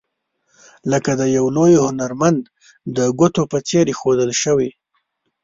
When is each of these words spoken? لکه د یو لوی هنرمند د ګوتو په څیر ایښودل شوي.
لکه 0.91 1.11
د 1.19 1.21
یو 1.37 1.45
لوی 1.57 1.73
هنرمند 1.85 2.41
د 2.97 2.97
ګوتو 3.19 3.43
په 3.51 3.57
څیر 3.67 3.85
ایښودل 3.89 4.31
شوي. 4.43 4.69